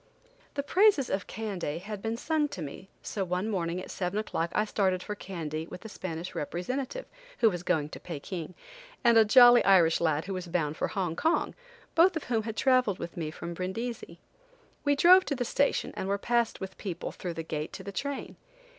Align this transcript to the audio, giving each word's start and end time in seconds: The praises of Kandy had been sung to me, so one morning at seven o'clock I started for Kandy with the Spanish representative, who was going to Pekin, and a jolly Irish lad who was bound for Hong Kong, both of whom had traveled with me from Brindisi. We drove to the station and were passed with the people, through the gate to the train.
The 0.55 0.63
praises 0.63 1.11
of 1.11 1.27
Kandy 1.27 1.77
had 1.77 2.01
been 2.01 2.17
sung 2.17 2.47
to 2.47 2.61
me, 2.63 2.89
so 3.03 3.23
one 3.23 3.47
morning 3.47 3.79
at 3.79 3.91
seven 3.91 4.17
o'clock 4.17 4.49
I 4.55 4.65
started 4.65 5.03
for 5.03 5.13
Kandy 5.13 5.67
with 5.67 5.81
the 5.81 5.89
Spanish 5.89 6.33
representative, 6.33 7.05
who 7.37 7.51
was 7.51 7.61
going 7.61 7.89
to 7.89 7.99
Pekin, 7.99 8.55
and 9.03 9.15
a 9.15 9.23
jolly 9.23 9.63
Irish 9.63 10.01
lad 10.01 10.25
who 10.25 10.33
was 10.33 10.47
bound 10.47 10.75
for 10.75 10.87
Hong 10.87 11.15
Kong, 11.15 11.53
both 11.93 12.15
of 12.15 12.23
whom 12.23 12.41
had 12.41 12.57
traveled 12.57 12.97
with 12.97 13.15
me 13.15 13.29
from 13.29 13.53
Brindisi. 13.53 14.17
We 14.83 14.95
drove 14.95 15.23
to 15.25 15.35
the 15.35 15.45
station 15.45 15.93
and 15.95 16.07
were 16.07 16.17
passed 16.17 16.59
with 16.59 16.71
the 16.71 16.75
people, 16.77 17.11
through 17.11 17.35
the 17.35 17.43
gate 17.43 17.71
to 17.73 17.83
the 17.83 17.91
train. 17.91 18.37